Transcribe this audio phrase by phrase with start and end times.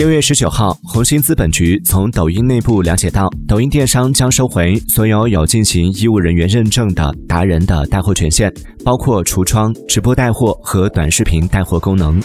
[0.00, 8.50] 六月十九号红星资本局从抖音内部了解到抖音电商将收回所有有进行医务人员认证的达人的带货权限
[8.82, 12.18] 包括橱窗直播带货和短视频带货功能。